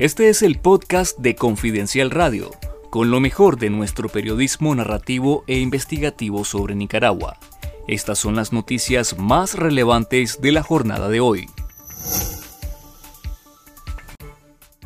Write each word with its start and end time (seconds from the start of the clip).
Este 0.00 0.30
es 0.30 0.40
el 0.40 0.58
podcast 0.58 1.18
de 1.18 1.34
Confidencial 1.34 2.10
Radio, 2.10 2.52
con 2.88 3.10
lo 3.10 3.20
mejor 3.20 3.58
de 3.58 3.68
nuestro 3.68 4.08
periodismo 4.08 4.74
narrativo 4.74 5.44
e 5.46 5.58
investigativo 5.58 6.46
sobre 6.46 6.74
Nicaragua. 6.74 7.38
Estas 7.86 8.18
son 8.18 8.34
las 8.34 8.50
noticias 8.50 9.18
más 9.18 9.56
relevantes 9.56 10.40
de 10.40 10.52
la 10.52 10.62
jornada 10.62 11.10
de 11.10 11.20
hoy. 11.20 11.50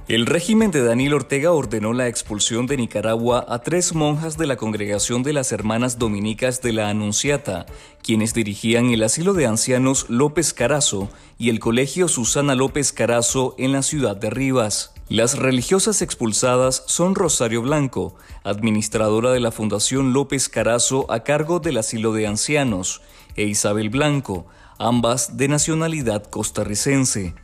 El 0.09 0.27
régimen 0.27 0.73
de 0.73 0.83
Daniel 0.83 1.15
Ortega 1.15 1.53
ordenó 1.53 1.93
la 1.93 2.09
expulsión 2.09 2.67
de 2.67 2.77
Nicaragua 2.77 3.47
a 3.49 3.61
tres 3.61 3.95
monjas 3.95 4.37
de 4.37 4.49
la 4.49 4.57
congregación 4.57 5.23
de 5.23 5.33
las 5.33 5.53
Hermanas 5.53 5.97
Dominicas 5.97 6.61
de 6.61 6.73
la 6.73 6.89
Anunciata, 6.89 7.67
quienes 8.03 8.35
dirigían 8.35 8.91
el 8.91 9.05
asilo 9.05 9.33
de 9.33 9.47
ancianos 9.47 10.07
López 10.09 10.53
Carazo 10.53 11.09
y 11.39 11.51
el 11.51 11.61
colegio 11.61 12.09
Susana 12.09 12.57
López 12.57 12.93
Carazo 12.93 13.55
en 13.59 13.71
la 13.71 13.83
ciudad 13.83 14.17
de 14.17 14.31
Rivas. 14.31 14.94
Las 15.11 15.39
religiosas 15.39 16.01
expulsadas 16.01 16.83
son 16.87 17.15
Rosario 17.15 17.61
Blanco, 17.61 18.17
administradora 18.43 19.33
de 19.33 19.41
la 19.41 19.53
Fundación 19.53 20.15
López 20.15 20.49
Carazo 20.49 21.11
a 21.13 21.21
cargo 21.21 21.61
del 21.61 21.77
asilo 21.77 22.15
de 22.15 22.27
ancianos, 22.27 23.03
e 23.37 23.45
Isabel 23.45 23.91
Blanco, 23.91 24.47
ambas 24.79 25.37
de 25.37 25.49
nacionalidad 25.49 26.25
costarricense. 26.25 27.35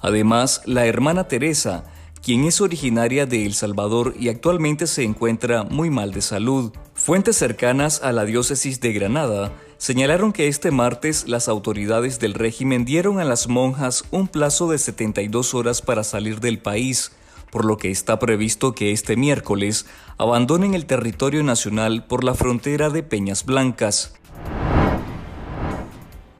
Además, 0.00 0.62
la 0.64 0.86
hermana 0.86 1.28
Teresa, 1.28 1.84
quien 2.20 2.44
es 2.44 2.60
originaria 2.60 3.26
de 3.26 3.46
El 3.46 3.54
Salvador 3.54 4.14
y 4.18 4.28
actualmente 4.28 4.88
se 4.88 5.04
encuentra 5.04 5.62
muy 5.62 5.88
mal 5.88 6.12
de 6.12 6.22
salud. 6.22 6.72
Fuentes 6.94 7.36
cercanas 7.36 8.02
a 8.02 8.10
la 8.10 8.24
diócesis 8.24 8.80
de 8.80 8.92
Granada 8.92 9.52
señalaron 9.82 10.32
que 10.32 10.46
este 10.46 10.70
martes 10.70 11.26
las 11.26 11.48
autoridades 11.48 12.20
del 12.20 12.34
régimen 12.34 12.84
dieron 12.84 13.18
a 13.18 13.24
las 13.24 13.48
monjas 13.48 14.04
un 14.12 14.28
plazo 14.28 14.70
de 14.70 14.78
72 14.78 15.54
horas 15.54 15.82
para 15.82 16.04
salir 16.04 16.38
del 16.38 16.60
país, 16.60 17.10
por 17.50 17.64
lo 17.64 17.78
que 17.78 17.90
está 17.90 18.20
previsto 18.20 18.76
que 18.76 18.92
este 18.92 19.16
miércoles 19.16 19.86
abandonen 20.18 20.74
el 20.74 20.86
territorio 20.86 21.42
nacional 21.42 22.04
por 22.04 22.22
la 22.22 22.34
frontera 22.34 22.90
de 22.90 23.02
Peñas 23.02 23.44
Blancas. 23.44 24.14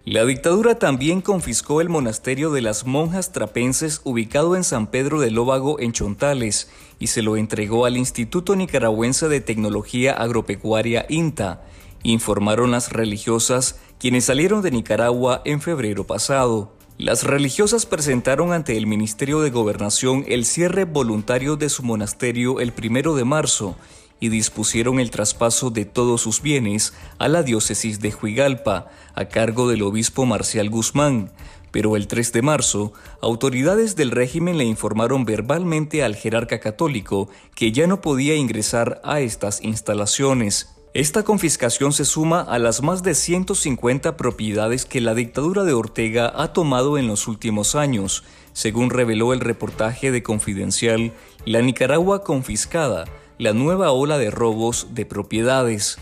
La 0.05 0.25
dictadura 0.25 0.79
también 0.79 1.21
confiscó 1.21 1.81
el 1.81 1.89
monasterio 1.89 2.53
de 2.53 2.61
las 2.61 2.87
monjas 2.87 3.33
trapenses 3.33 4.03
ubicado 4.05 4.55
en 4.55 4.63
San 4.63 4.87
Pedro 4.87 5.19
de 5.19 5.33
Lóvago 5.33 5.81
en 5.81 5.91
Chontales 5.91 6.71
y 7.01 7.09
se 7.09 7.23
lo 7.23 7.37
entregó 7.37 7.87
al 7.87 7.97
Instituto 7.97 8.55
Nicaragüense 8.55 9.29
de 9.29 9.41
Tecnología 9.41 10.13
Agropecuaria 10.13 11.07
INTA, 11.09 11.63
informaron 12.03 12.71
las 12.71 12.93
religiosas 12.93 13.79
quienes 13.99 14.25
salieron 14.25 14.63
de 14.63 14.71
Nicaragua 14.71 15.43
en 15.45 15.61
febrero 15.61 16.07
pasado. 16.07 16.73
Las 16.99 17.25
religiosas 17.25 17.87
presentaron 17.87 18.53
ante 18.53 18.77
el 18.77 18.87
Ministerio 18.87 19.41
de 19.41 19.51
Gobernación 19.51 20.25
el 20.29 20.45
cierre 20.45 20.85
voluntario 20.85 21.57
de 21.57 21.69
su 21.69 21.83
monasterio 21.83 22.61
el 22.61 22.73
primero 22.73 23.15
de 23.15 23.25
marzo 23.25 23.77
y 24.21 24.29
dispusieron 24.29 25.01
el 25.01 25.11
traspaso 25.11 25.71
de 25.71 25.85
todos 25.85 26.21
sus 26.21 26.43
bienes 26.43 26.95
a 27.19 27.27
la 27.27 27.43
diócesis 27.43 27.99
de 27.99 28.15
Huigalpa, 28.15 28.89
a 29.15 29.25
cargo 29.25 29.69
del 29.69 29.83
obispo 29.83 30.27
Marcial 30.27 30.71
Guzmán, 30.71 31.33
pero 31.73 31.97
el 31.97 32.07
3 32.07 32.33
de 32.33 32.43
marzo, 32.43 32.93
autoridades 33.21 33.97
del 33.97 34.13
régimen 34.13 34.59
le 34.59 34.65
informaron 34.65 35.25
verbalmente 35.25 36.05
al 36.05 36.15
jerarca 36.15 36.61
católico 36.61 37.31
que 37.57 37.73
ya 37.73 37.89
no 37.89 38.01
podía 38.01 38.37
ingresar 38.37 39.01
a 39.03 39.21
estas 39.21 39.61
instalaciones. 39.65 40.73
Esta 40.95 41.23
confiscación 41.23 41.95
se 41.95 42.05
suma 42.05 42.43
a 42.43 42.59
las 42.59 42.83
más 42.83 43.03
de 43.03 43.15
150 43.15 44.15
propiedades 44.19 44.85
que 44.85 45.01
la 45.01 45.15
dictadura 45.15 45.65
de 45.65 45.73
Ortega 45.73 46.31
ha 46.37 46.53
tomado 46.53 46.99
en 46.99 47.07
los 47.07 47.29
últimos 47.29 47.75
años, 47.75 48.25
según 48.53 48.91
reveló 48.91 49.33
el 49.33 49.41
reportaje 49.41 50.11
de 50.11 50.23
Confidencial 50.23 51.15
La 51.47 51.63
Nicaragua 51.63 52.23
confiscada, 52.23 53.07
la 53.39 53.55
nueva 53.55 53.91
ola 53.91 54.19
de 54.19 54.31
robos 54.31 54.89
de 54.91 55.07
propiedades. 55.07 55.97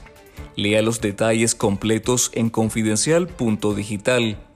Lea 0.56 0.82
los 0.82 1.00
detalles 1.00 1.54
completos 1.54 2.32
en 2.34 2.50
confidencial.digital. 2.50 4.50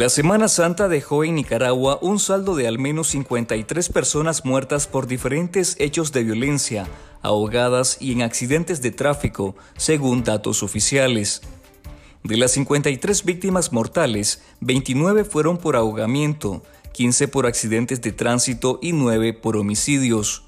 La 0.00 0.08
Semana 0.08 0.48
Santa 0.48 0.88
dejó 0.88 1.24
en 1.24 1.34
Nicaragua 1.34 1.98
un 2.00 2.18
saldo 2.18 2.56
de 2.56 2.66
al 2.66 2.78
menos 2.78 3.08
53 3.08 3.90
personas 3.90 4.46
muertas 4.46 4.86
por 4.86 5.06
diferentes 5.06 5.76
hechos 5.78 6.10
de 6.12 6.24
violencia, 6.24 6.88
ahogadas 7.20 7.98
y 8.00 8.12
en 8.12 8.22
accidentes 8.22 8.80
de 8.80 8.92
tráfico, 8.92 9.56
según 9.76 10.24
datos 10.24 10.62
oficiales. 10.62 11.42
De 12.24 12.38
las 12.38 12.52
53 12.52 13.26
víctimas 13.26 13.74
mortales, 13.74 14.42
29 14.60 15.24
fueron 15.24 15.58
por 15.58 15.76
ahogamiento, 15.76 16.62
15 16.94 17.28
por 17.28 17.44
accidentes 17.44 18.00
de 18.00 18.12
tránsito 18.12 18.78
y 18.80 18.94
9 18.94 19.34
por 19.34 19.58
homicidios. 19.58 20.44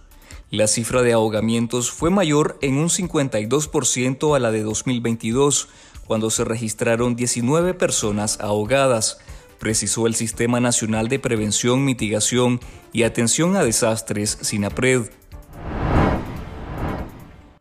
La 0.51 0.67
cifra 0.67 1.03
de 1.03 1.13
ahogamientos 1.13 1.91
fue 1.91 2.09
mayor 2.09 2.57
en 2.63 2.79
un 2.79 2.89
52% 2.89 4.35
a 4.35 4.39
la 4.39 4.51
de 4.51 4.63
2022, 4.63 5.69
cuando 6.07 6.31
se 6.31 6.45
registraron 6.45 7.17
19 7.17 7.75
personas 7.75 8.41
ahogadas, 8.41 9.19
precisó 9.63 10.09
el 10.09 10.17
Sistema 10.17 10.59
Nacional 10.59 11.07
de 11.07 11.21
Prevención, 11.21 11.85
Mitigación 11.85 12.59
y 12.93 13.05
Atención 13.05 13.55
a 13.55 13.63
Desastres, 13.63 14.37
SINAPRED. 14.41 15.03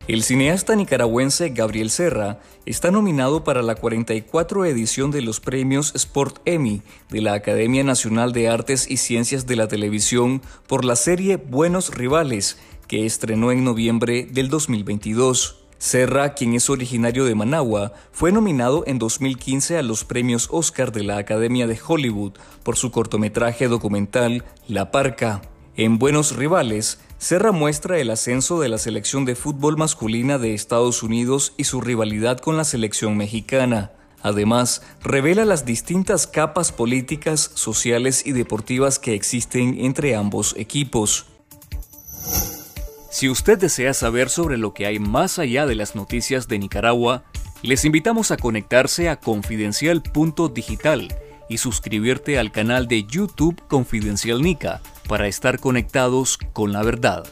El 0.08 0.24
cineasta 0.24 0.74
nicaragüense 0.74 1.50
Gabriel 1.50 1.90
Serra 1.90 2.40
está 2.66 2.90
nominado 2.90 3.44
para 3.44 3.62
la 3.62 3.76
44 3.76 4.64
edición 4.64 5.12
de 5.12 5.22
los 5.22 5.38
premios 5.38 5.94
Sport 5.94 6.40
Emmy 6.44 6.82
de 7.08 7.20
la 7.20 7.34
Academia 7.34 7.84
Nacional 7.84 8.32
de 8.32 8.48
Artes 8.48 8.90
y 8.90 8.96
Ciencias 8.96 9.46
de 9.46 9.54
la 9.54 9.68
Televisión 9.68 10.42
por 10.66 10.84
la 10.84 10.96
serie 10.96 11.36
Buenos 11.36 11.94
Rivales, 11.94 12.58
que 12.88 13.06
estrenó 13.06 13.52
en 13.52 13.62
noviembre 13.62 14.26
del 14.28 14.48
2022. 14.48 15.61
Serra, 15.82 16.34
quien 16.34 16.54
es 16.54 16.70
originario 16.70 17.24
de 17.24 17.34
Managua, 17.34 17.92
fue 18.12 18.30
nominado 18.30 18.84
en 18.86 19.00
2015 19.00 19.78
a 19.78 19.82
los 19.82 20.04
premios 20.04 20.46
Oscar 20.52 20.92
de 20.92 21.02
la 21.02 21.16
Academia 21.16 21.66
de 21.66 21.76
Hollywood 21.84 22.34
por 22.62 22.76
su 22.76 22.92
cortometraje 22.92 23.66
documental 23.66 24.44
La 24.68 24.92
Parca. 24.92 25.42
En 25.74 25.98
Buenos 25.98 26.36
Rivales, 26.36 27.00
Serra 27.18 27.50
muestra 27.50 27.98
el 27.98 28.10
ascenso 28.10 28.60
de 28.60 28.68
la 28.68 28.78
selección 28.78 29.24
de 29.24 29.34
fútbol 29.34 29.76
masculina 29.76 30.38
de 30.38 30.54
Estados 30.54 31.02
Unidos 31.02 31.52
y 31.56 31.64
su 31.64 31.80
rivalidad 31.80 32.38
con 32.38 32.56
la 32.56 32.62
selección 32.62 33.16
mexicana. 33.16 33.90
Además, 34.22 34.82
revela 35.02 35.44
las 35.44 35.64
distintas 35.64 36.28
capas 36.28 36.70
políticas, 36.70 37.50
sociales 37.54 38.24
y 38.24 38.30
deportivas 38.30 39.00
que 39.00 39.14
existen 39.14 39.80
entre 39.80 40.14
ambos 40.14 40.54
equipos. 40.56 41.26
Si 43.22 43.28
usted 43.28 43.56
desea 43.56 43.94
saber 43.94 44.28
sobre 44.28 44.58
lo 44.58 44.74
que 44.74 44.84
hay 44.84 44.98
más 44.98 45.38
allá 45.38 45.64
de 45.64 45.76
las 45.76 45.94
noticias 45.94 46.48
de 46.48 46.58
Nicaragua, 46.58 47.22
les 47.62 47.84
invitamos 47.84 48.32
a 48.32 48.36
conectarse 48.36 49.08
a 49.08 49.20
confidencial.digital 49.20 51.14
y 51.48 51.58
suscribirte 51.58 52.40
al 52.40 52.50
canal 52.50 52.88
de 52.88 53.04
YouTube 53.04 53.62
Confidencial 53.68 54.42
Nica 54.42 54.80
para 55.06 55.28
estar 55.28 55.60
conectados 55.60 56.36
con 56.52 56.72
la 56.72 56.82
verdad. 56.82 57.22